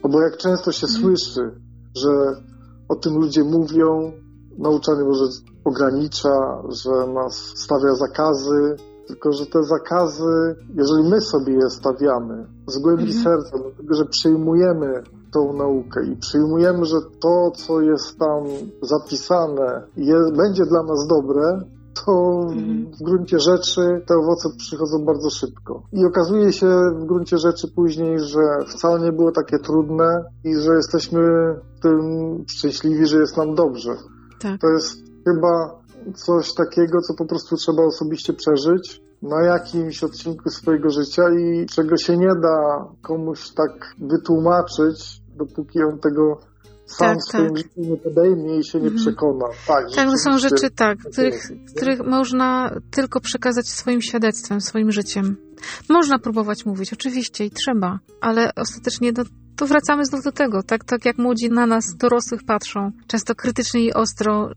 no 0.03 0.09
bo 0.09 0.21
jak 0.21 0.37
często 0.37 0.71
się 0.71 0.87
słyszy, 0.87 1.41
że 1.95 2.09
o 2.89 2.95
tym 2.95 3.13
ludzie 3.13 3.43
mówią, 3.43 4.11
nauczanie 4.57 5.03
może 5.03 5.23
ogranicza, 5.65 6.61
że 6.69 7.13
nas 7.13 7.35
stawia 7.55 7.95
zakazy, 7.95 8.75
tylko 9.07 9.31
że 9.31 9.45
te 9.45 9.63
zakazy, 9.63 10.55
jeżeli 10.75 11.09
my 11.09 11.21
sobie 11.21 11.53
je 11.53 11.69
stawiamy 11.69 12.45
z 12.67 12.77
głębi 12.79 13.03
Mhm. 13.03 13.23
serca, 13.23 13.57
dlatego 13.63 13.93
że 13.95 14.05
przyjmujemy 14.05 15.03
tą 15.37 15.53
naukę 15.53 16.05
i 16.05 16.15
przyjmujemy, 16.15 16.85
że 16.85 16.97
to, 17.21 17.51
co 17.51 17.81
jest 17.81 18.19
tam 18.19 18.43
zapisane, 18.81 19.83
je, 19.97 20.15
będzie 20.37 20.65
dla 20.65 20.83
nas 20.83 21.07
dobre, 21.07 21.61
to 22.05 22.13
Mhm. 22.51 22.91
w 22.99 23.03
gruncie 23.03 23.39
rzeczy 23.39 23.81
te 24.07 24.15
owoce 24.17 24.49
przychodzą 24.57 25.05
bardzo 25.05 25.29
szybko. 25.29 25.83
I 25.93 26.05
okazuje 26.05 26.53
się 26.53 26.67
w 26.99 27.05
gruncie 27.05 27.37
rzeczy 27.37 27.67
później, 27.75 28.19
że 28.19 28.41
wcale 28.67 28.99
nie 28.99 29.11
było 29.11 29.31
takie 29.31 29.59
trudne 29.59 30.23
i 30.43 30.55
że 30.55 30.75
jesteśmy 30.75 31.19
w 31.77 31.79
tym 31.81 31.99
szczęśliwi, 32.49 33.07
że 33.07 33.17
jest 33.19 33.37
nam 33.37 33.55
dobrze. 33.55 33.91
Tak. 34.41 34.61
To 34.61 34.67
jest 34.67 34.97
chyba 35.25 35.79
coś 36.15 36.53
takiego, 36.53 37.01
co 37.01 37.13
po 37.13 37.25
prostu 37.25 37.55
trzeba 37.55 37.83
osobiście 37.83 38.33
przeżyć 38.33 39.01
na 39.21 39.41
jakimś 39.43 40.03
odcinku 40.03 40.49
swojego 40.49 40.89
życia 40.89 41.23
i 41.29 41.65
czego 41.65 41.97
się 41.97 42.17
nie 42.17 42.33
da 42.41 42.85
komuś 43.01 43.49
tak 43.53 43.71
wytłumaczyć, 44.01 45.21
dopóki 45.37 45.79
on 45.83 45.99
tego 45.99 46.39
sam 46.85 47.07
Tak, 47.07 47.17
w 47.17 47.23
swoim 47.29 47.47
tak. 47.47 47.57
życiu 47.57 47.69
nie 47.77 47.97
podejmie 47.97 48.57
i 48.59 48.63
się 48.63 48.79
nie 48.79 48.87
Mhm. 48.87 49.03
przekona. 49.03 49.45
Tak, 49.67 49.85
Tak, 49.95 50.09
to 50.09 50.17
są 50.17 50.39
rzeczy, 50.39 50.69
tak, 50.75 50.97
których, 51.11 51.51
których 51.75 51.99
można 52.05 52.71
tylko 52.91 53.19
przekazać 53.21 53.67
swoim 53.69 54.01
świadectwem, 54.01 54.61
swoim 54.61 54.91
życiem. 54.91 55.37
Można 55.89 56.19
próbować 56.19 56.65
mówić, 56.65 56.93
oczywiście 56.93 57.45
i 57.45 57.51
trzeba, 57.51 57.99
ale 58.21 58.51
ostatecznie 58.55 59.13
do, 59.13 59.23
to 59.55 59.67
wracamy 59.67 60.05
znów 60.05 60.23
do 60.23 60.31
tego, 60.31 60.63
tak, 60.63 60.83
tak 60.83 61.05
jak 61.05 61.17
młodzi 61.17 61.49
na 61.49 61.65
nas, 61.65 61.95
dorosłych 61.95 62.43
patrzą, 62.43 62.91
często 63.07 63.35
krytycznie 63.35 63.81
i 63.85 63.93
ostro, 63.93 64.51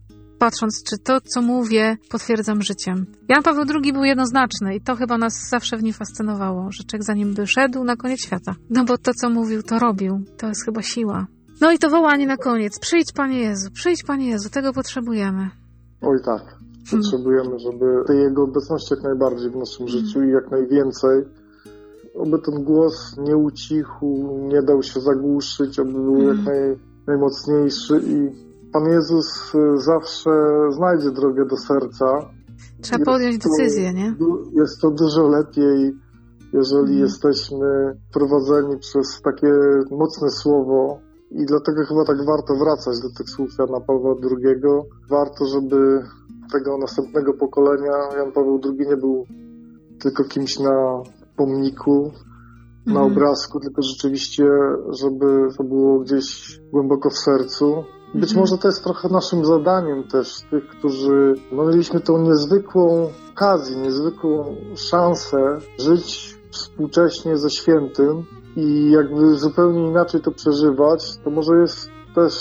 patrząc, 0.45 0.83
czy 0.83 0.97
to, 0.97 1.21
co 1.21 1.41
mówię, 1.41 1.97
potwierdzam 2.09 2.61
życiem. 2.61 3.05
Jan 3.29 3.43
Paweł 3.43 3.63
II 3.83 3.93
był 3.93 4.03
jednoznaczny 4.03 4.75
i 4.75 4.81
to 4.81 4.95
chyba 4.95 5.17
nas 5.17 5.33
zawsze 5.49 5.77
w 5.77 5.83
nim 5.83 5.93
fascynowało, 5.93 6.71
że 6.71 6.83
człowiek 6.83 7.03
za 7.03 7.13
nim 7.13 7.33
by 7.33 7.47
szedł 7.47 7.83
na 7.83 7.95
koniec 7.95 8.19
świata. 8.19 8.55
No 8.69 8.85
bo 8.85 8.97
to, 8.97 9.11
co 9.13 9.29
mówił, 9.29 9.63
to 9.63 9.79
robił. 9.79 10.21
To 10.37 10.47
jest 10.47 10.65
chyba 10.65 10.81
siła. 10.81 11.27
No 11.61 11.71
i 11.71 11.77
to 11.79 11.89
wołanie 11.89 12.27
na 12.27 12.37
koniec. 12.37 12.79
Przyjdź, 12.79 13.13
Panie 13.13 13.39
Jezu, 13.39 13.71
przyjdź, 13.73 14.03
Panie 14.03 14.27
Jezu, 14.29 14.49
tego 14.49 14.73
potrzebujemy. 14.73 15.49
Oj 16.01 16.17
tak. 16.25 16.43
Potrzebujemy, 16.91 17.59
żeby 17.59 17.85
tej 18.07 18.17
Jego 18.19 18.43
obecności 18.43 18.93
jak 18.93 19.03
najbardziej 19.03 19.49
w 19.51 19.55
naszym 19.55 19.87
życiu 19.87 20.23
i 20.23 20.31
jak 20.31 20.51
najwięcej. 20.51 21.23
Oby 22.15 22.39
ten 22.45 22.63
głos 22.63 23.17
nie 23.17 23.37
ucichł, 23.37 24.05
nie 24.53 24.61
dał 24.61 24.83
się 24.83 24.99
zagłuszyć, 24.99 25.79
aby 25.79 25.91
był 25.91 26.15
Mhm. 26.15 26.37
jak 26.37 26.45
naj, 26.45 26.77
najmocniejszy 27.07 28.01
i 28.05 28.50
Pan 28.73 28.85
Jezus 28.85 29.55
y, 29.55 29.77
zawsze 29.77 30.31
znajdzie 30.69 31.11
drogę 31.11 31.45
do 31.45 31.57
serca. 31.57 32.05
Trzeba 32.81 32.97
Jest 32.99 33.05
podjąć 33.05 33.43
to- 33.43 33.49
decyzję, 33.49 33.93
nie? 33.93 34.15
Jest 34.53 34.81
to 34.81 34.91
dużo 34.91 35.27
lepiej, 35.27 35.93
jeżeli 36.53 36.79
Mhm. 36.81 36.99
jesteśmy 36.99 37.97
prowadzeni 38.13 38.77
przez 38.79 39.21
takie 39.21 39.51
mocne 39.91 40.29
słowo. 40.29 40.99
I 41.31 41.45
dlatego 41.45 41.85
chyba 41.85 42.05
tak 42.05 42.17
warto 42.25 42.55
wracać 42.55 42.95
do 43.01 43.09
tych 43.17 43.29
słów 43.29 43.49
Jana 43.59 43.79
Pawła 43.87 44.15
II. 44.23 44.61
Warto, 45.09 45.45
żeby 45.45 46.03
tego 46.53 46.77
następnego 46.77 47.33
pokolenia 47.33 47.93
Jan 48.17 48.31
Paweł 48.31 48.59
II 48.65 48.87
nie 48.89 48.97
był 48.97 49.25
tylko 49.99 50.23
kimś 50.23 50.59
na 50.59 51.03
pomniku, 51.37 52.11
na 52.85 53.01
Mhm. 53.01 53.11
obrazku, 53.11 53.59
tylko 53.59 53.81
rzeczywiście, 53.81 54.43
żeby 54.89 55.47
to 55.57 55.63
było 55.63 55.99
gdzieś 55.99 56.59
głęboko 56.71 57.09
w 57.09 57.17
sercu. 57.17 57.83
Być 58.13 58.23
Mhm. 58.29 58.39
może 58.39 58.57
to 58.57 58.67
jest 58.67 58.83
trochę 58.83 59.09
naszym 59.09 59.45
zadaniem 59.45 60.03
też, 60.03 60.41
tych, 60.51 60.67
którzy 60.67 61.33
no, 61.51 61.65
mieliśmy 61.65 61.99
tą 61.99 62.17
niezwykłą 62.17 63.09
okazję, 63.31 63.77
niezwykłą 63.77 64.55
szansę 64.75 65.57
żyć 65.79 66.37
współcześnie 66.51 67.37
ze 67.37 67.49
świętym 67.49 68.25
i 68.55 68.91
jakby 68.91 69.35
zupełnie 69.35 69.87
inaczej 69.87 70.21
to 70.21 70.31
przeżywać, 70.31 71.17
to 71.23 71.29
może 71.29 71.57
jest 71.57 71.89
też 72.15 72.33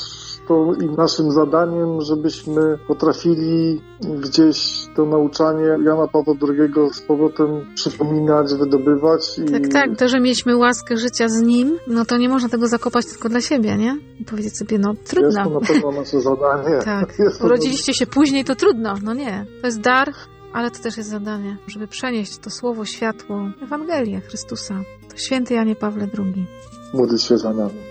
to 0.50 0.74
i 0.84 0.86
naszym 0.96 1.32
zadaniem, 1.32 2.00
żebyśmy 2.00 2.78
potrafili 2.88 3.80
gdzieś 4.00 4.86
to 4.96 5.06
nauczanie 5.06 5.64
Jana 5.64 6.08
Pawła 6.12 6.34
II 6.48 6.72
z 6.92 7.00
powrotem 7.00 7.66
przypominać, 7.74 8.54
wydobywać. 8.54 9.38
I 9.38 9.52
Tak, 9.52 9.68
tak, 9.72 9.98
to, 9.98 10.08
że 10.08 10.20
mieliśmy 10.20 10.56
łaskę 10.56 10.96
życia 10.96 11.28
z 11.28 11.42
nim, 11.42 11.78
no 11.86 12.04
to 12.04 12.16
nie 12.16 12.28
można 12.28 12.48
tego 12.48 12.68
zakopać 12.68 13.06
tylko 13.06 13.28
dla 13.28 13.40
siebie, 13.40 13.76
nie? 13.76 13.96
I 14.20 14.24
powiedzieć 14.24 14.56
sobie, 14.56 14.78
no 14.78 14.90
Jest 14.90 15.10
trudno. 15.10 15.44
to 15.44 15.50
na 15.50 15.60
pewno 15.60 15.92
nasze 15.92 16.20
zadanie. 16.20 16.78
Tak, 16.84 17.18
Jest 17.18 17.38
to 17.38 17.44
urodziliście 17.44 17.94
się 17.94 18.06
później, 18.06 18.44
to 18.44 18.54
trudno. 18.54 18.94
No 19.02 19.14
nie, 19.14 19.46
to 19.60 19.66
jest 19.66 19.80
dar, 19.80 20.12
ale 20.52 20.70
to 20.70 20.82
też 20.82 20.96
jest 20.96 21.10
zadanie, 21.10 21.56
żeby 21.66 21.86
przenieść 21.86 22.38
to 22.38 22.50
słowo, 22.50 22.84
światło, 22.84 23.50
Ewangelię 23.62 24.20
Chrystusa. 24.20 24.74
To 25.10 25.16
święty 25.16 25.54
Janie 25.54 25.76
Pawle 25.76 26.08
II. 26.18 26.46
Módl 26.94 27.16
się 27.16 27.38
za 27.38 27.52
nami. 27.52 27.89